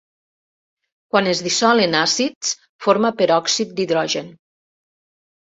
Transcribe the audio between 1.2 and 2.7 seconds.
es dissol en àcids,